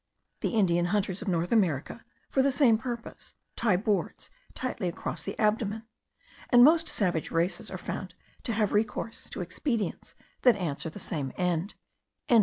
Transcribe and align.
The 0.39 0.55
Indian 0.55 0.85
hunters 0.85 1.21
of 1.21 1.27
North 1.27 1.51
America, 1.51 2.03
for 2.27 2.41
the 2.41 2.51
same 2.51 2.79
purpose, 2.79 3.35
tie 3.55 3.75
boards 3.77 4.31
tightly 4.55 4.87
across 4.87 5.21
the 5.21 5.37
abdomen; 5.37 5.83
and 6.49 6.63
most 6.63 6.87
savage 6.87 7.29
races 7.29 7.69
are 7.69 7.77
found 7.77 8.15
to 8.41 8.53
have 8.53 8.73
recourse 8.73 9.29
to 9.29 9.41
expedients 9.41 10.15
that 10.41 10.55
answer 10.55 10.89
the 10.89 10.97
same 10.97 11.31
end.) 11.37 11.75